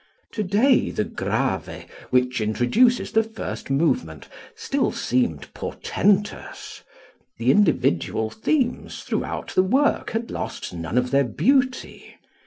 To 0.31 0.41
day 0.41 0.89
the 0.89 1.03
Grave 1.03 1.85
which 2.09 2.41
introduces 2.41 3.11
the 3.11 3.21
first 3.21 3.69
movement 3.69 4.27
still 4.55 4.91
seemed 4.91 5.53
portentous, 5.53 6.81
the 7.37 7.51
individual 7.51 8.31
themes 8.31 9.03
throughout 9.03 9.49
the 9.53 9.61
work 9.61 10.09
had 10.09 10.31
lost 10.31 10.73
none 10.73 10.97
of 10.97 11.11
their 11.11 11.25
beauty. 11.25 12.15